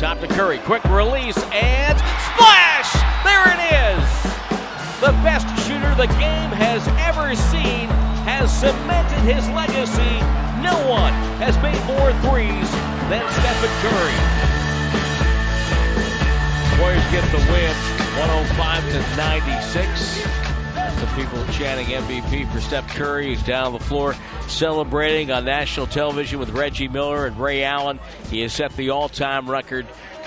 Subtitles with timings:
[0.00, 0.56] top to Curry.
[0.60, 1.98] Quick release and
[2.32, 2.88] splash!
[3.20, 4.00] There it is!
[4.98, 7.86] The best shooter the game has ever seen
[8.24, 10.16] has cemented his legacy.
[10.64, 12.70] No one has made more threes
[13.12, 14.16] than Stephen Curry.
[16.80, 17.76] Warriors get the win
[18.16, 20.39] 105 to 96.
[21.00, 23.28] Some people chanting MVP for Steph Curry.
[23.28, 24.14] He's down the floor
[24.48, 27.98] celebrating on national television with Reggie Miller and Ray Allen.
[28.28, 29.86] He has set the all time record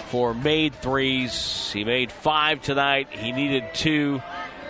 [0.09, 1.71] for made threes.
[1.71, 3.09] He made five tonight.
[3.11, 4.23] He needed two.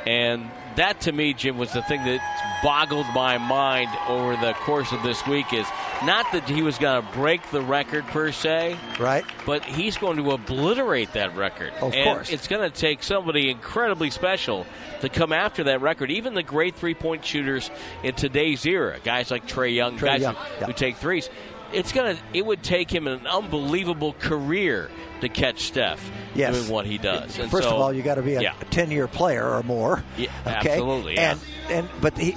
[0.06, 4.92] And that to me, Jim, was the thing that boggled my mind over the course
[4.92, 5.66] of this week is
[6.06, 9.24] not that he was going to break the record per se, right?
[9.46, 11.74] But he's going to obliterate that record.
[11.82, 12.30] Of and course.
[12.30, 14.66] It's going to take somebody incredibly special
[15.02, 16.12] to come after that record.
[16.12, 17.70] Even the great three point shooters
[18.04, 20.66] in today's era, guys like Trae Young, Trae guys Young, who, yeah.
[20.68, 21.30] who take threes.
[21.72, 22.16] It's gonna.
[22.34, 26.56] It would take him an unbelievable career to catch Steph Yes.
[26.56, 27.40] doing what he does.
[27.40, 28.54] And First so- of all, you got to be a yeah.
[28.70, 30.04] ten-year player or more.
[30.16, 30.74] Yeah, okay?
[30.74, 31.32] absolutely, yeah.
[31.32, 32.36] And and but he,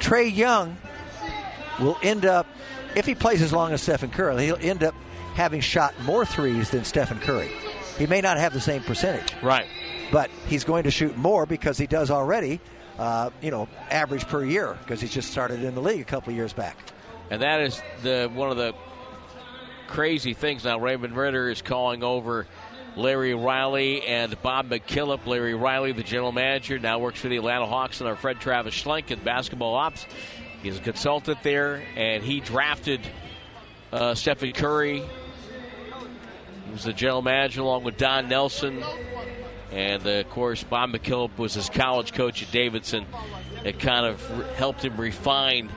[0.00, 0.76] Trey Young
[1.78, 2.48] will end up
[2.98, 4.94] if he plays as long as Stephen Curry, he'll end up
[5.34, 7.48] having shot more threes than Stephen Curry.
[7.96, 9.66] He may not have the same percentage, right?
[10.10, 12.60] But he's going to shoot more because he does already.
[12.98, 16.30] Uh, you know, average per year because he's just started in the league a couple
[16.30, 16.76] of years back.
[17.30, 18.74] And that is the one of the
[19.86, 20.64] crazy things.
[20.64, 22.48] Now Raymond Ritter is calling over
[22.96, 25.26] Larry Riley and Bob McKillop.
[25.26, 28.74] Larry Riley, the general manager, now works for the Atlanta Hawks and our Fred Travis
[28.74, 30.04] Schlenk in basketball ops.
[30.62, 33.00] He's a consultant there, and he drafted
[33.92, 35.02] uh, Stephen Curry.
[36.66, 38.82] He was the general manager along with Don Nelson.
[39.70, 43.06] And uh, of course, Bob McKillop was his college coach at Davidson.
[43.64, 45.70] It kind of re- helped him refine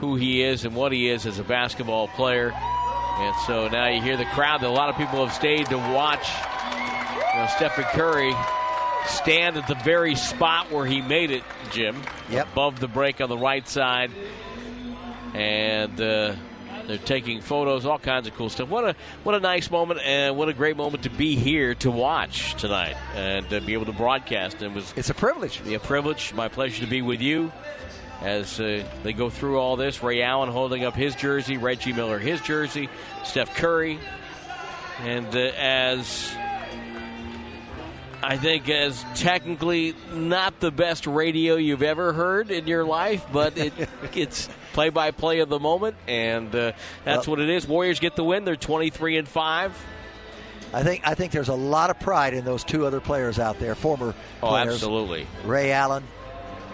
[0.00, 2.52] who he is and what he is as a basketball player.
[2.52, 4.62] And so now you hear the crowd.
[4.62, 6.28] A lot of people have stayed to watch
[7.32, 8.34] you know, Stephen Curry
[9.06, 12.02] stand at the very spot where he made it, Jim.
[12.30, 12.52] Yep.
[12.52, 14.10] Above the break on the right side.
[15.34, 16.34] And uh,
[16.86, 18.68] they're taking photos, all kinds of cool stuff.
[18.68, 21.90] What a what a nice moment, and what a great moment to be here to
[21.90, 24.62] watch tonight and to be able to broadcast.
[24.62, 25.60] It was it's a privilege.
[25.66, 27.52] A privilege, my pleasure to be with you
[28.22, 30.02] as uh, they go through all this.
[30.02, 32.88] Ray Allen holding up his jersey, Reggie Miller his jersey,
[33.24, 33.98] Steph Curry,
[35.00, 36.34] and uh, as
[38.28, 43.56] I think as technically not the best radio you've ever heard in your life, but
[43.56, 43.72] it,
[44.14, 46.72] it's play by play of the moment, and uh,
[47.04, 47.68] that's Well- what it is.
[47.68, 48.44] Warriors get the win.
[48.44, 49.72] They're twenty three and five.
[50.74, 53.60] I think I think there's a lot of pride in those two other players out
[53.60, 54.12] there, former
[54.42, 55.26] Oh, players, absolutely.
[55.44, 56.02] Ray Allen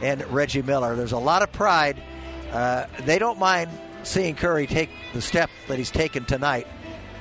[0.00, 0.96] and Reggie Miller.
[0.96, 2.02] There's a lot of pride.
[2.50, 3.70] Uh, they don't mind
[4.04, 6.66] seeing Curry take the step that he's taken tonight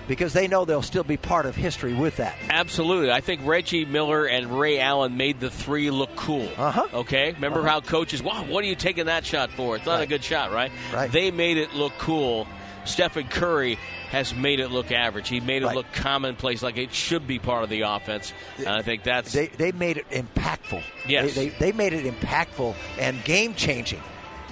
[0.08, 2.36] because they know they'll still be part of history with that.
[2.50, 3.12] Absolutely.
[3.12, 6.50] I think Reggie Miller and Ray Allen made the three look cool.
[6.58, 6.88] Uh-huh.
[6.94, 7.32] Okay?
[7.34, 7.70] Remember Uh-huh.
[7.70, 9.76] how coaches, wow, what are you taking that shot for?
[9.76, 10.72] It's not a good shot, right?
[10.94, 11.12] Right.
[11.12, 12.48] They made it look cool.
[12.84, 13.78] Stephen Curry
[14.10, 15.30] has made it look average.
[15.30, 15.76] He made it Right.
[15.76, 18.34] look commonplace, like it should be part of the offense.
[18.58, 19.32] And I think that's.
[19.32, 20.82] They, they made it impactful.
[21.08, 21.36] Yes.
[21.36, 24.02] They, they, they made it impactful and game changing.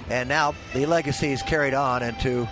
[0.08, 2.48] And now the legacy is carried on into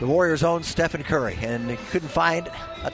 [0.00, 1.38] the Warriors' own Stephen Curry.
[1.40, 2.48] And couldn't find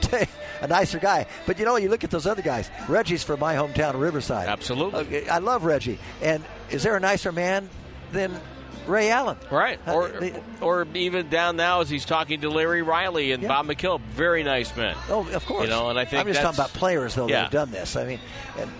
[0.61, 1.25] a, nicer guy.
[1.45, 2.69] But you know, you look at those other guys.
[2.87, 4.47] Reggie's from my hometown, Riverside.
[4.47, 5.29] Absolutely.
[5.29, 5.97] I love Reggie.
[6.21, 7.69] And is there a nicer man
[8.11, 8.39] than
[8.85, 9.37] Ray Allen?
[9.51, 13.41] Right, Uh, or they- or even down now as he's talking to Larry Riley and
[13.43, 13.49] Yeah.
[13.49, 14.95] Bob McKillop, very nice men.
[15.09, 15.63] Oh, of course.
[15.63, 17.71] You know, and I think I'm just that's- talking about players though that have done
[17.71, 17.95] this.
[17.95, 18.19] I mean,
[18.57, 18.71] and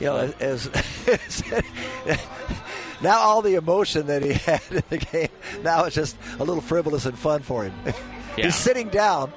[0.00, 0.70] you know, as,
[3.02, 5.28] now all the emotion that he had in the game,
[5.62, 7.72] now it's just a little frivolous and fun for him.
[8.36, 8.44] Yeah.
[8.44, 9.32] He's sitting down.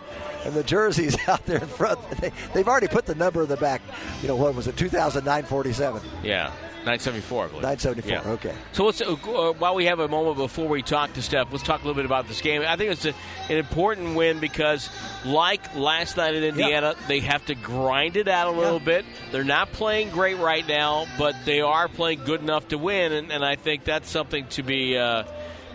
[0.45, 3.57] And the jerseys out there in front, they, they've already put the number in the
[3.57, 3.81] back.
[4.21, 6.01] You know, what was it, 2009-47?
[6.23, 6.47] Yeah,
[6.85, 7.61] 974, I believe.
[7.63, 8.31] 974, Yeah.
[8.33, 8.53] okay.
[8.73, 11.63] So let's, uh, uh, while we have a moment before we talk to Steph, let's
[11.63, 12.63] talk a little bit about this game.
[12.67, 13.13] I think it's a,
[13.49, 14.89] an important win because,
[15.25, 19.05] like last night in Indiana, they have to grind it out a little bit.
[19.31, 23.31] They're not playing great right now, but they are playing good enough to win, and,
[23.31, 24.97] and I think that's something to be.
[24.97, 25.23] Uh,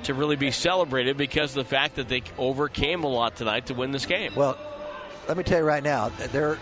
[0.06, 3.74] to really be celebrated because of the fact that they overcame a lot tonight to
[3.74, 4.34] win this game.
[4.34, 4.58] Well,
[5.28, 6.58] let me tell you right now, there.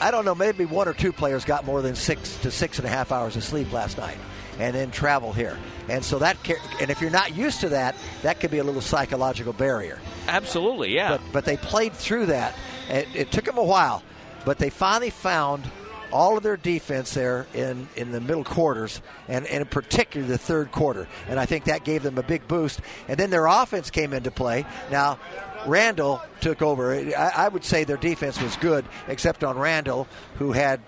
[0.00, 2.86] I don't know, maybe one or two players got more than six to six and
[2.86, 4.16] a half hours of sleep last night,
[4.58, 5.58] and then travel here,
[5.88, 6.36] and so that,
[6.80, 9.98] and if you're not used to that, that could be a little psychological barrier.
[10.28, 11.08] Absolutely, yeah.
[11.10, 12.54] But but they played through that.
[12.88, 14.04] It, it took them a while,
[14.44, 15.64] but they finally found
[16.12, 20.38] all of their defense there in, in the middle quarters, and, and in particular the
[20.38, 21.08] third quarter.
[21.28, 22.80] And I think that gave them a big boost.
[23.08, 24.64] And then their offense came into play.
[24.90, 25.18] Now,
[25.66, 26.94] Randle took over.
[26.94, 30.06] I, I would say their defense was good, except on Randle,
[30.36, 30.80] who had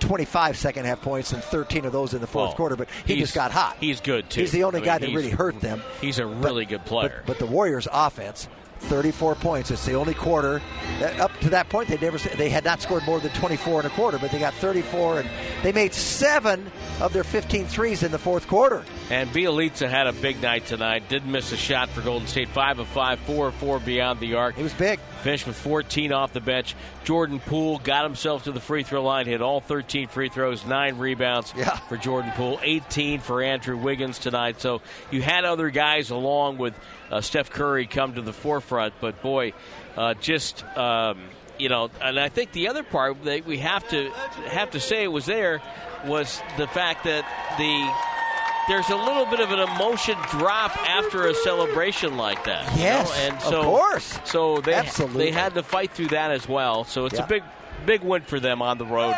[0.00, 3.34] 25 second half points and 13 of those in the fourth quarter, but he just
[3.34, 3.76] got hot.
[3.80, 4.42] he's good, too.
[4.42, 5.82] He's the only I mean, guy that really hurt them.
[6.00, 7.22] He's a really good player.
[7.24, 8.48] But, but the Warriors' offense,
[8.84, 9.70] 34 points.
[9.70, 10.60] It's the only quarter.
[11.00, 13.86] that- Up to that point, they never they had not scored more than 24 and
[13.86, 15.30] a quarter, but they got 34, and
[15.62, 16.70] they made seven
[17.00, 18.84] of their 15 threes in the fourth quarter.
[19.10, 21.08] And Bjelica had a big night tonight.
[21.08, 22.48] Didn't miss a shot for Golden State.
[22.48, 24.58] Five of five, four of four beyond the arc.
[24.58, 24.98] It was big.
[25.22, 26.74] Finished with 14 off the bench.
[27.04, 30.98] Jordan Poole got himself to the free throw line, hit all 13 free throws, nine
[30.98, 31.76] rebounds Yeah.
[31.88, 34.60] for Jordan Poole, 18 for Andrew Wiggins tonight.
[34.60, 34.80] So
[35.10, 36.74] you had other guys along with
[37.10, 39.52] uh, Steph Curry come to the forefront, but boy,
[39.96, 40.64] uh, just.
[40.76, 41.18] Um,
[41.56, 44.10] you know, and I think the other part that we have to
[44.48, 45.62] have to say was there
[46.04, 47.24] was the fact that
[47.58, 52.74] the there's a little bit of an emotion drop after a celebration like that.
[52.76, 53.14] you Yes, know?
[53.36, 54.18] and of course.
[54.24, 55.26] So they Absolutely.
[55.26, 56.82] they had to fight through that as well.
[56.82, 57.24] So it's Yeah.
[57.24, 57.44] a big
[57.86, 59.14] big win for them on the road,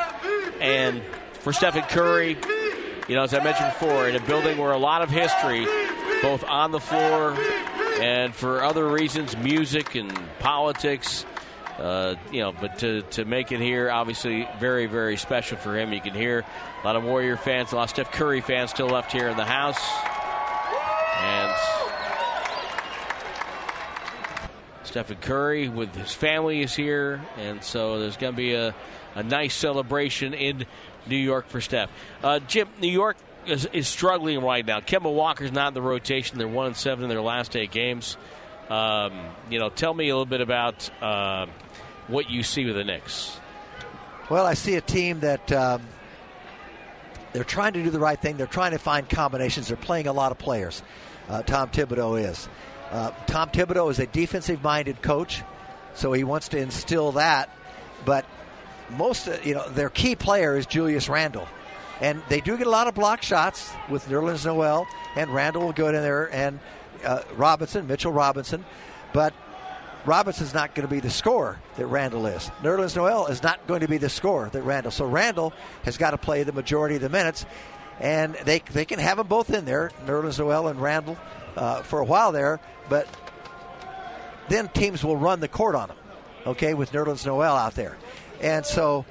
[0.60, 1.00] and
[1.40, 2.36] for Stephen Curry.
[3.08, 5.64] You know, as I mentioned before, in a building where a lot of history,
[6.20, 7.34] both on the floor
[8.00, 11.24] and for other reasons, music and politics.
[11.78, 15.92] Uh, you know, but to, to make it here, obviously, very, very special for him.
[15.92, 16.44] You can hear
[16.82, 19.36] a lot of Warrior fans, a lot of Steph Curry fans still left here in
[19.36, 19.78] the house.
[21.18, 21.54] And
[24.84, 28.74] Stephen Curry with his family is here, and so there's going to be a,
[29.14, 30.64] a nice celebration in
[31.06, 31.90] New York for Steph.
[32.22, 34.80] Uh, Jim, New York is, is struggling right now.
[34.80, 36.38] Kemba Walker's not in the rotation.
[36.38, 38.16] They're one and seven in their last eight games.
[38.68, 39.12] Um,
[39.50, 41.46] you know, tell me a little bit about uh,
[42.08, 43.38] what you see with the Knicks.
[44.28, 45.82] Well, I see a team that um,
[47.32, 48.36] they're trying to do the right thing.
[48.36, 49.68] They're trying to find combinations.
[49.68, 50.82] They're playing a lot of players.
[51.28, 52.48] Uh, Tom Thibodeau is.
[52.90, 55.42] Uh, Tom Thibodeau is a defensive-minded coach,
[55.94, 57.50] so he wants to instill that.
[58.04, 58.24] But
[58.90, 61.48] most, uh, you know, their key player is Julius Randle,
[62.00, 65.72] and they do get a lot of block shots with Nerlens Noel, and Randle will
[65.72, 66.60] go in there, and
[67.04, 68.64] uh, Robinson, Mitchell Robinson,
[69.12, 69.32] but
[70.04, 72.50] Robinson's not going to be the scorer that Randle is.
[72.62, 74.92] Nerlens Noel is not going to be the scorer that Randle.
[74.92, 75.52] So Randle
[75.82, 77.44] has got to play the majority of the minutes,
[77.98, 81.18] and they they can have them both in there, Nerlens Noel and Randle,
[81.56, 82.60] uh, for a while there.
[82.88, 83.08] But
[84.48, 85.96] then teams will run the court on them,
[86.46, 87.96] okay, with Nerlens Noel out there,
[88.40, 89.04] and so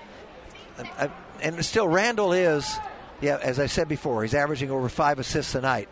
[0.97, 1.07] uh,
[1.45, 2.77] and still Randle is,
[3.21, 5.87] yeah, as I said before, he's averaging over five assists a night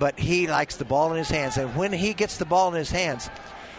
[0.00, 1.56] but he likes the ball in his hands.
[1.58, 3.30] And when he gets the ball in his hands,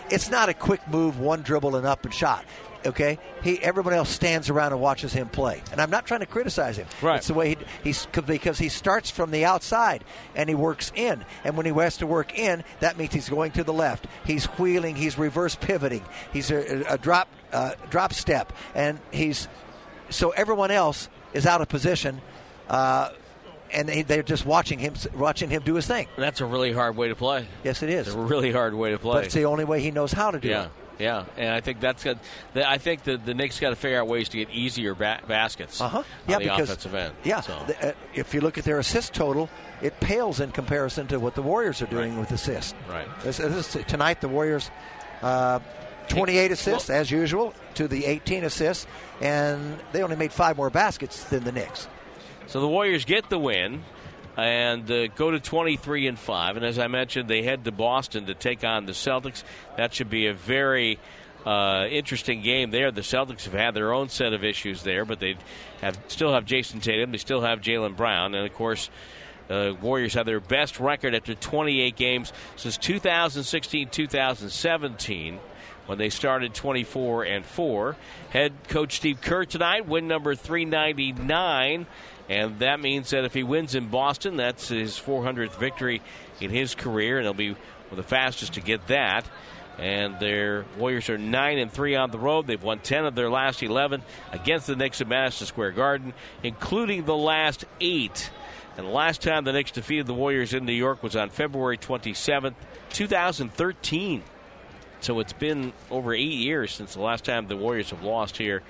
[0.10, 2.46] it's not a quick move, one dribble and up and shot.
[2.84, 6.26] Okay, he everybody else stands around and watches him play, and I'm not trying to
[6.26, 6.88] criticize him.
[7.00, 7.18] Right.
[7.18, 10.04] It's the way he, he's because he starts from the outside
[10.36, 13.52] and he works in, and when he has to work in, that means he's going
[13.52, 14.08] to the left.
[14.26, 16.04] He's wheeling, he's reverse pivoting,
[16.34, 19.48] he's a, a drop uh, drop step, and he's
[20.12, 22.22] so everyone else is out of position.
[22.70, 23.10] Uh,
[23.74, 26.08] and they, they're just watching him, watching him do his thing.
[26.18, 27.48] That's a really hard way to play.
[27.64, 28.08] Yes, it is.
[28.08, 29.14] It's a really hard way to play.
[29.14, 30.72] But it's the only way he knows how to do Yeah, it.
[31.00, 32.20] yeah, and I think that's good.
[32.54, 35.80] I think the the Knicks got to figure out ways to get easier ba- baskets
[35.80, 35.98] Uh huh.
[36.00, 37.14] on Yeah, the because offensive end.
[37.24, 39.50] yeah, So, the- uh, if you look at their assist total,
[39.82, 42.20] it pales in comparison to what the Warriors are doing Right.
[42.20, 42.74] with assists.
[42.90, 43.08] Right.
[43.24, 44.70] This, this is- tonight, the Warriors.
[45.22, 45.60] Uh,
[46.12, 48.86] 28 assists as usual to the 18 assists,
[49.22, 51.88] and they only made five more baskets than the Knicks.
[52.48, 53.84] so the Warriors get the win
[54.38, 58.28] and uh, go to 23 and 5 and as I mentioned they head to Boston
[58.28, 59.44] to take on the Celtics.
[59.78, 61.00] That should be a very
[61.46, 62.92] uh, interesting game there.
[62.92, 65.36] The Celtics have had their own set of issues there but they
[65.82, 68.90] have still have Jayson Tatum they still have Jaylen Brown and of course
[69.50, 75.40] uh, Warriors have their best record after 28 games since 2016 2017
[75.92, 77.98] when they started 24 and 4.
[78.30, 81.86] Head coach Steve Kerr tonight, win number 399,
[82.30, 86.02] and that means that if he wins in Boston, that's his 400th victory
[86.40, 89.26] in his career, and he'll be one of the fastest to get that.
[89.78, 92.48] And their Warriors are 9 and 3 on the road.
[92.48, 97.04] They've won 10 of their last 11 against the Knicks at Madison Square Garden, including
[97.04, 98.32] the last 8.
[98.78, 101.78] And the last time the Knicks defeated the Warriors in New York was on February
[101.78, 102.54] 27th,
[102.92, 104.24] 2013.
[105.02, 108.64] So it's been over eight years since the last time the Warriors have lost here.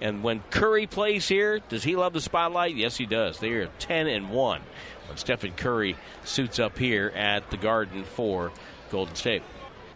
[0.00, 2.76] And when Curry plays here, does he love the spotlight?
[2.76, 3.38] Yes, he does.
[3.38, 4.60] They are 10 and 1
[5.08, 8.52] when Stephen Curry suits up here at the Garden for
[8.90, 9.42] Golden State.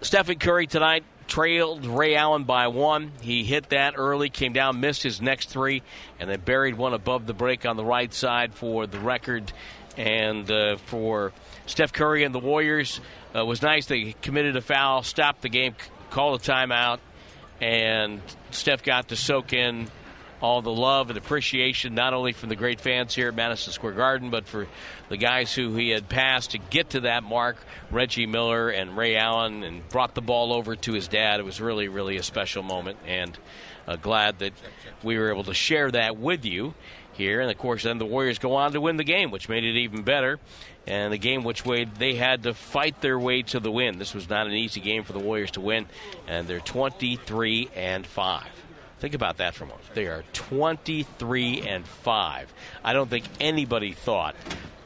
[0.01, 3.13] Stephen Curry tonight, trailed Ray Allen by one.
[3.21, 5.83] He hit that early, came down, missed his next three,
[6.19, 9.53] and then buried one above the break on the right side for the record.
[9.97, 11.33] And uh, for
[11.67, 13.01] Steph Curry and the Warriors,
[13.35, 13.87] uh, was nice.
[13.87, 15.75] They committed a foul, stopped the game,
[16.11, 16.99] called a timeout,
[17.61, 18.21] and
[18.51, 19.91] Steph got to soak in
[20.41, 23.93] all the love and appreciation, not only from the great fans here at Madison Square
[23.93, 24.67] Garden, but for
[25.09, 27.59] the guys who he had passed to get to that mark
[27.91, 31.41] Reggie Miller and Ray Allen and brought the ball over to his dad.
[31.41, 33.37] It was really, really a special moment, and
[33.87, 34.55] uh, glad that
[35.03, 36.75] we were able to share that with you
[37.13, 37.41] here.
[37.41, 39.77] And of course, then the Warriors go on to win the game, which made it
[39.77, 40.39] even better.
[40.87, 43.99] And the game which way they had to fight their way to the win.
[43.99, 45.87] This was not an easy game for the Warriors to win,
[46.27, 48.47] and they're 23 and 5.
[48.99, 49.87] Think about that for a moment.
[49.95, 52.55] They are 23 and 5.
[52.85, 54.37] I don't think anybody thought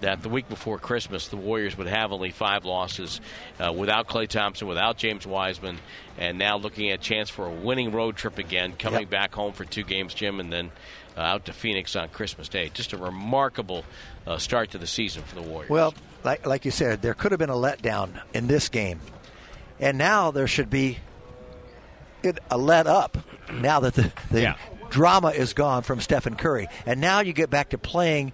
[0.04, 3.20] that the week before Christmas the Warriors would have only five losses
[3.58, 5.78] uh, without Klay Thompson, without James Wiseman,
[6.18, 9.10] and now looking at a chance for a winning road trip again, coming yep.
[9.10, 10.70] back home for two games, Jim, and then
[11.16, 12.70] uh, out to Phoenix on Christmas Day.
[12.72, 13.84] Just a remarkable
[14.26, 15.70] uh, start to the season for the Warriors.
[15.70, 19.00] Well, like, like you said, there could have been a letdown in this game,
[19.78, 20.98] and now there should be
[22.50, 23.18] a let up
[23.52, 24.56] now that the, the yeah.
[24.88, 26.68] drama is gone from Stephen Curry.
[26.86, 28.32] And now you get back to playing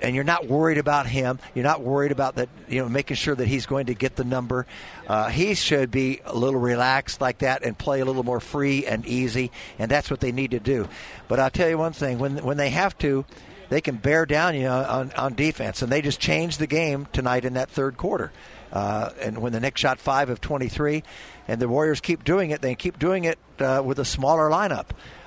[0.00, 1.38] and you're not worried about him.
[1.54, 4.24] You're not worried about that, you know, making sure that he's going to get the
[4.24, 4.66] number.
[5.06, 8.86] Uh, he should be a little relaxed like that and play a little more free
[8.86, 10.88] and easy, and that's what they need to do.
[11.28, 13.24] But I'll tell you one thing: when when they have to,
[13.68, 17.06] they can bear down you know, on on defense, and they just changed the game
[17.12, 18.32] tonight in that third quarter.
[18.72, 21.02] Uh, and when the Knicks shot five of 23,
[21.48, 24.86] and the Warriors keep doing it, they keep doing it uh, with a smaller lineup.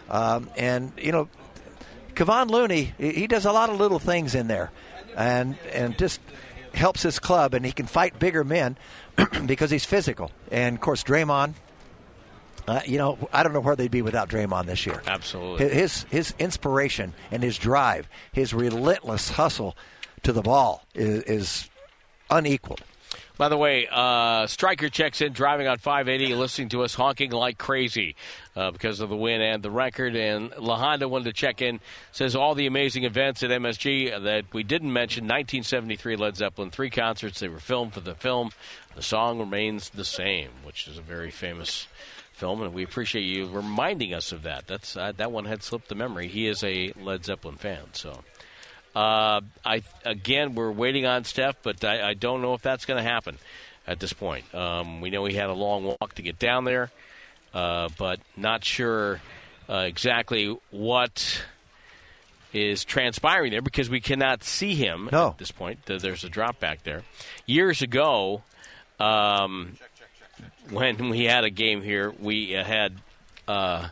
[0.09, 1.27] Um, and you know,
[2.15, 4.71] Kevon Looney, he does a lot of little things in there,
[5.15, 6.19] and and just
[6.73, 8.77] helps his club, and he can fight bigger men
[9.45, 10.31] because he's physical.
[10.51, 11.53] And of course, Draymond.
[12.65, 15.01] Uh, you know, I don't know where they'd be without Draymond this year.
[15.05, 19.75] Absolutely, his his inspiration and his drive, his relentless hustle
[20.23, 21.69] to the ball is, is
[22.29, 22.81] unequaled.
[23.35, 27.57] By the way, uh, Striker checks in, driving on 580, listening to us honking like
[27.57, 28.15] crazy
[28.55, 30.15] uh, because of the win and the record.
[30.15, 31.79] And La Honda wanted to check in,
[32.11, 36.91] says all the amazing events at MSG that we didn't mention 1973 Led Zeppelin, three
[36.91, 37.39] concerts.
[37.39, 38.51] They were filmed for the film.
[38.95, 41.87] The song remains the same, which is a very famous
[42.33, 44.67] film, and we appreciate you reminding us of that.
[44.67, 46.27] That's uh, That one had slipped the memory.
[46.27, 48.23] He is a Led Zeppelin fan, so.
[48.95, 53.03] Uh, I again, we're waiting on Steph, but I, I don't know if that's going
[53.03, 53.37] to happen
[53.87, 54.53] at this point.
[54.53, 56.91] Um, we know he had a long walk to get down there,
[57.53, 59.19] uh, but not sure
[59.69, 61.43] uh, exactly what
[62.53, 65.29] is transpiring there because we cannot see him no.
[65.29, 65.79] at this point.
[65.85, 67.01] There's a drop back there.
[67.47, 68.43] Years ago,
[68.99, 69.77] um,
[70.69, 72.93] when we had a game here, we had
[73.47, 73.87] uh,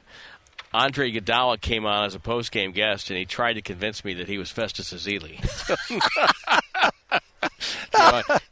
[0.73, 4.13] Andre Iguodala came on as a post game guest, and he tried to convince me
[4.15, 5.39] that he was Festus Ezeli.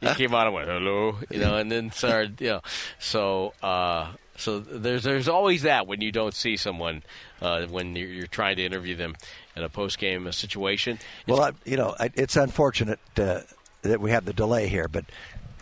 [0.00, 2.60] he came on and went hello, you know, and then started, you know,
[2.98, 3.54] so.
[3.62, 7.02] Uh, so there's there's always that when you don't see someone
[7.42, 9.14] uh, when you're, you're, trying to interview them
[9.54, 10.98] in a post game situation.
[11.26, 13.40] It's, well, I, you know, it's unfortunate uh,
[13.82, 15.04] that we have the delay here, but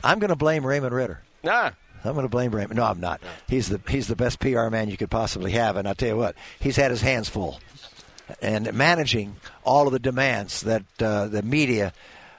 [0.04, 1.22] I'm going to blame Raymond Ritter.
[1.44, 1.72] Ah,
[2.04, 2.76] I'm going to blame Raymond.
[2.76, 3.20] No, I'm not.
[3.48, 6.16] He's the he's the best PR man you could possibly have, and I tell you
[6.16, 7.60] what, he's had his hands full,
[8.40, 11.92] and managing all of the demands that uh, the media,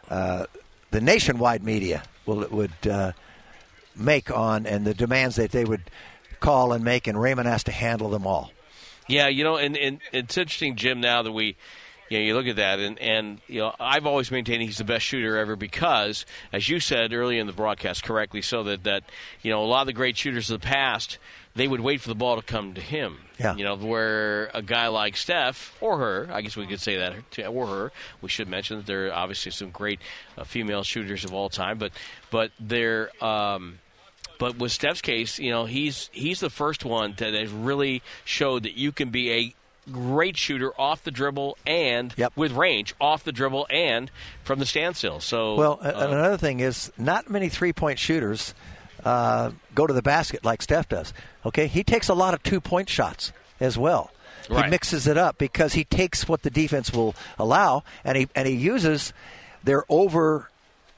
[0.09, 0.45] uh,
[0.91, 3.11] the nationwide media, will would uh,
[3.95, 5.89] make on, and the demands that they would
[6.39, 8.51] call and make, and Raymond has to handle them all.
[9.07, 11.01] Yeah, you know, and, and it's interesting, Jim.
[11.01, 11.57] Now that we
[12.09, 14.83] you know, you look at that, and, and you know, I've always maintained he's the
[14.83, 19.03] best shooter ever because, as you said earlier in the broadcast, correctly so that that
[19.41, 21.17] you know a lot of the great shooters of the past
[21.55, 23.17] they would wait for the ball to come to him.
[23.37, 23.55] Yeah.
[23.55, 27.47] You know, where a guy like Steph or her, I guess we could say that,
[27.47, 29.99] or her, we should mention that there are obviously some great
[30.37, 31.91] uh, female shooters of all time, but
[32.31, 33.11] but they're.
[33.23, 33.79] Um,
[34.37, 38.63] but with Steph's case, you know, he's he's the first one that has really showed
[38.63, 39.55] that you can be a
[39.89, 42.33] great shooter off the dribble and yep.
[42.35, 44.11] with range off the dribble and
[44.43, 45.19] from the standstill.
[45.19, 48.53] So well, uh, another thing is not many three point shooters
[49.03, 51.13] uh, go to the basket like Steph does.
[51.45, 54.11] Okay, he takes a lot of two point shots as well.
[54.49, 54.65] Right.
[54.65, 58.47] He mixes it up because he takes what the defense will allow, and he and
[58.47, 59.13] he uses
[59.63, 60.49] their over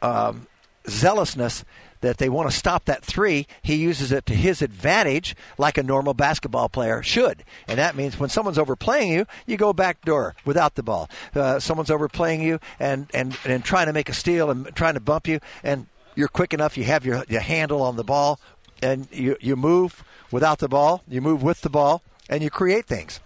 [0.02, 0.48] um,
[0.88, 1.66] zealousness
[2.02, 5.84] that they want to stop that three, he uses it to his advantage like a
[5.84, 7.44] normal basketball player should.
[7.68, 11.10] And that means when someone's overplaying you, you go back door without the ball.
[11.34, 15.00] Uh, someone's overplaying you and, and, and trying to make a steal and trying to
[15.00, 18.40] bump you, and you're quick enough, you have your, your handle on the ball,
[18.82, 22.86] and you you move without the ball, you move with the ball, and you create
[22.86, 23.20] things.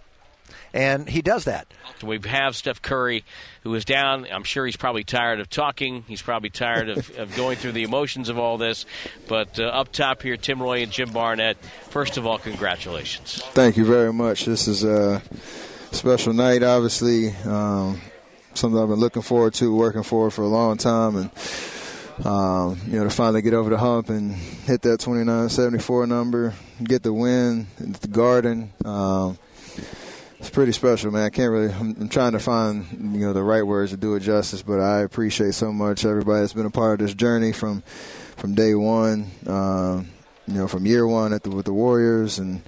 [0.76, 1.66] And he does that.
[2.04, 3.24] We have Steph Curry,
[3.62, 4.26] who is down.
[4.30, 6.04] I'm sure he's probably tired of talking.
[6.06, 8.84] He's probably tired of, of going through the emotions of all this.
[9.26, 11.56] But uh, up top here, Tim Roye and Jim Barnett.
[11.88, 13.42] First of all, congratulations.
[13.52, 14.44] Thank you very much.
[14.44, 15.22] This is a
[15.92, 17.30] special night, obviously.
[17.46, 18.02] Um,
[18.52, 22.98] something I've been looking forward to, working for for a long time, and um, you
[22.98, 26.54] know to finally get over the hump and hit that 29-74 number,
[26.84, 28.72] get the win at the Garden.
[28.84, 29.38] Um,
[30.46, 31.24] it's pretty special, man.
[31.24, 31.72] I can't really.
[31.72, 34.78] I'm, I'm, trying to find you know the right words to do it justice, but
[34.78, 37.82] I appreciate so much everybody that's been a part of this journey from
[38.36, 39.28] from day one.
[39.44, 40.08] Um,
[40.46, 42.62] you know, from year one at the, with the Warriors, and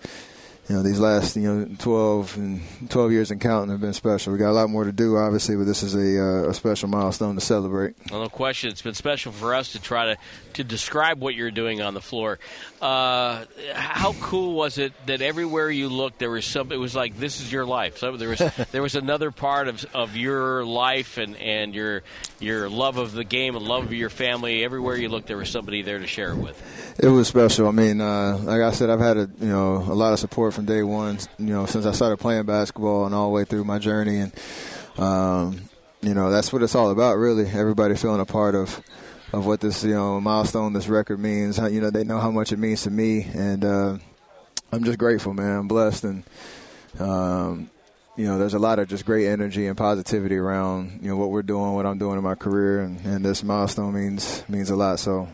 [0.69, 4.33] you know these last you know 12 and 12 years and counting have been special.
[4.33, 6.89] We got a lot more to do, obviously, but this is a, uh, a special
[6.89, 7.95] milestone to celebrate.
[8.11, 10.19] Well, no question, it's been special for us to try to
[10.55, 12.39] to describe what you're doing on the floor.
[12.83, 16.71] Uh, how cool was it that everywhere you looked there was some?
[16.71, 17.99] It was like this is your life.
[17.99, 18.39] So there was
[18.73, 22.03] there was another part of of your life and and your
[22.41, 24.65] your love of the game and love of your family.
[24.65, 26.63] Everywhere you looked, there was somebody there to share it with.
[26.99, 27.69] It was special.
[27.69, 30.58] I mean, uh, like I said, I've had a you know a lot of support
[30.59, 31.17] from day one.
[31.39, 34.33] You know, since I started playing basketball and all the way through my journey, and
[34.99, 35.61] um,
[36.03, 37.47] you know that's what it's all about, really.
[37.47, 38.83] Everybody feeling a part of
[39.33, 41.59] of what this you know milestone, this record means.
[41.59, 43.99] You know, they know how much it means to me, and uh,
[44.73, 45.61] I'm just grateful, man.
[45.61, 46.25] I'm blessed, and
[46.99, 47.71] um,
[48.17, 51.31] you know, there's a lot of just great energy and positivity around you know what
[51.31, 54.77] we're doing, what I'm doing in my career, and, and this milestone means means a
[54.77, 54.99] lot.
[54.99, 55.29] So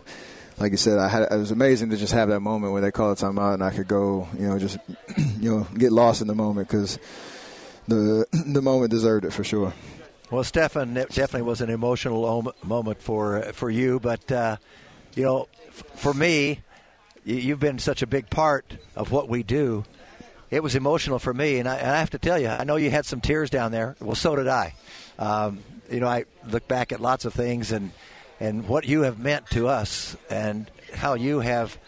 [0.59, 2.91] like you said, I had it was amazing to just have that moment where they
[2.91, 4.79] called time out and I could go, you know, just
[5.41, 6.99] you know get lost in the moment because
[7.89, 9.73] the the moment deserved it for sure.
[10.31, 14.57] Well, Stefan, it definitely was an emotional moment for for you, but uh,
[15.15, 15.49] you know,
[15.97, 16.61] for me,
[17.25, 19.85] you've been such a big part of what we do.
[20.51, 22.77] It was emotional for me, and I, and I have to tell you, I know
[22.77, 23.97] you had some tears down there.
[24.01, 24.75] Well, so did I.
[25.19, 25.59] Um,
[25.91, 27.91] you know, I look back at lots of things and
[28.45, 31.79] and what you have meant to us and how you have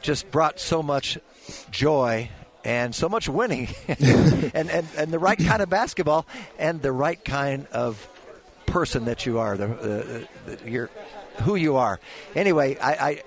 [0.00, 1.18] just brought so much
[1.70, 2.30] joy
[2.64, 6.26] and so much winning and, and, and the right kind of basketball
[6.58, 8.08] and the right kind of
[8.66, 10.90] person that you are, the, the, the, you're,
[11.42, 12.00] who you are.
[12.34, 13.22] Anyway, I, I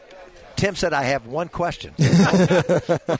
[0.61, 1.95] Tim said I have one question.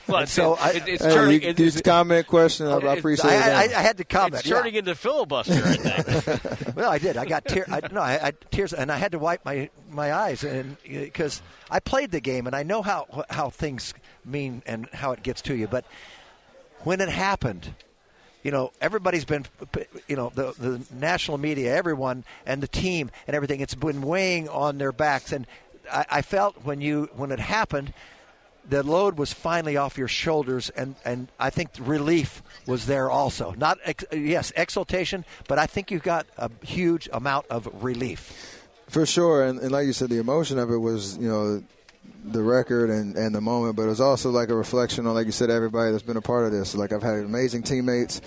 [0.06, 1.42] well, so I, it, it's hey, turning.
[1.42, 2.68] You, it's, comment question.
[2.68, 3.74] I, I appreciate I, it.
[3.74, 4.34] I, had to comment.
[4.34, 4.78] It's turning yeah.
[4.78, 5.54] into filibuster.
[5.54, 6.76] I think.
[6.76, 7.16] well, I did.
[7.16, 7.66] I got tears.
[7.90, 11.42] no, I, had tears, and I had to wipe my my eyes, and uh, because
[11.68, 13.92] I played the game, and I know how how things
[14.24, 15.66] mean and how it gets to you.
[15.66, 15.84] But
[16.84, 17.74] when it happened,
[18.44, 19.46] you know, everybody's been,
[20.06, 24.48] you know, the, the national media, everyone, and the team and everything, it's been weighing
[24.48, 25.32] on their backs.
[25.32, 25.44] And
[25.90, 27.92] I, I felt when you when it happened,
[28.68, 33.54] the load was finally off your shoulders, and, and I think relief was there also.
[33.56, 38.60] Not ex- yes, exultation, but I think you got a huge amount of relief.
[38.88, 41.62] For sure, and, and like you said, the emotion of it was you know
[42.24, 45.26] the record and, and the moment, but it was also like a reflection on, like
[45.26, 46.74] you said, everybody that's been a part of this.
[46.74, 48.20] Like I've had amazing teammates.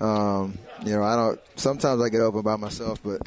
[0.00, 1.40] Um, you know, I don't.
[1.56, 3.20] Sometimes I get open by myself, but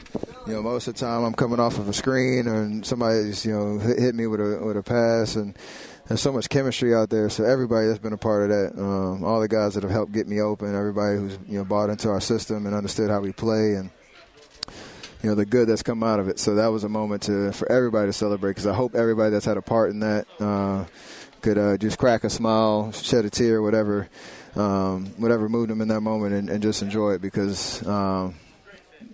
[0.47, 3.53] you know, most of the time I'm coming off of a screen and somebody's you
[3.53, 5.55] know hit, hit me with a with a pass, and
[6.07, 7.29] there's so much chemistry out there.
[7.29, 10.11] So everybody that's been a part of that, um, all the guys that have helped
[10.11, 13.31] get me open, everybody who's you know bought into our system and understood how we
[13.31, 13.91] play, and
[15.21, 16.39] you know the good that's come out of it.
[16.39, 19.45] So that was a moment to for everybody to celebrate because I hope everybody that's
[19.45, 20.85] had a part in that uh,
[21.41, 24.09] could uh, just crack a smile, shed a tear, whatever
[24.55, 28.35] um, whatever moved them in that moment and, and just enjoy it because um,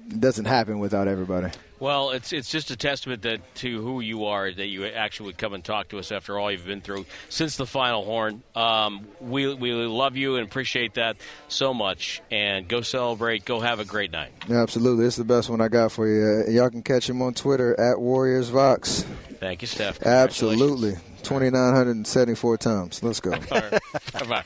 [0.09, 1.51] it doesn't happen without everybody.
[1.79, 5.37] Well, it's it's just a testament that to who you are that you actually would
[5.37, 8.41] come and talk to us after all you've been through since the final horn.
[8.55, 11.17] Um, we we love you and appreciate that
[11.49, 12.21] so much.
[12.31, 13.45] And go celebrate.
[13.45, 14.31] Go have a great night.
[14.47, 15.05] Yeah, absolutely.
[15.05, 16.45] It's the best one I got for you.
[16.47, 19.05] Uh, y'all can catch him on Twitter at Warriors Vox.
[19.39, 20.01] Thank you, Steph.
[20.01, 20.95] Absolutely.
[21.21, 23.03] 2,974 times.
[23.03, 23.31] Let's go.
[24.29, 24.43] Bye.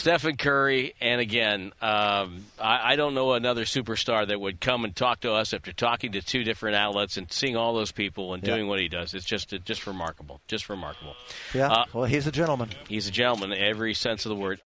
[0.00, 4.96] Stephen Curry, and again, um, I, I, don't know another superstar that would come and
[4.96, 8.42] talk to us after talking to two different outlets and seeing all those people and
[8.42, 8.68] doing yeah.
[8.70, 9.12] what he does.
[9.12, 11.16] It's just just remarkable, just remarkable.
[11.52, 12.70] Yeah, uh, well, he's a gentleman.
[12.88, 14.58] He's a gentleman every sense of the word.